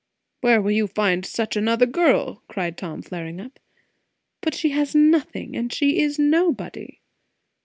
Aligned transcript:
"Where 0.39 0.63
will 0.63 0.71
you 0.71 0.87
find 0.87 1.23
such 1.23 1.55
another 1.55 1.85
girl?" 1.85 2.41
cried 2.47 2.75
Tom, 2.75 3.03
flaring 3.03 3.39
up. 3.39 3.59
"But 4.41 4.55
she 4.55 4.71
has 4.71 4.95
nothing, 4.95 5.55
and 5.55 5.71
she 5.71 5.99
is 6.01 6.17
nobody." 6.17 7.01